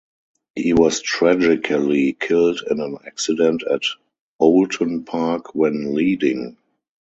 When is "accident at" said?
3.05-3.83